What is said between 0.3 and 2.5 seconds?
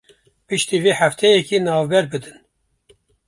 Piştî vê hefteyekî navber bidin